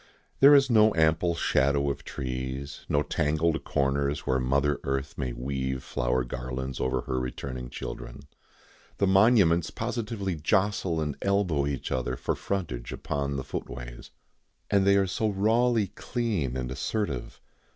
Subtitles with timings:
[0.39, 5.83] There is no ample shadow of trees, no tangled corners where mother earth may weave
[5.83, 8.21] flower garlands over her returning children.
[8.97, 14.09] The monuments positively jostle and elbow each other for frontage upon the footways.
[14.71, 17.39] And they are so rawly clean and assertive.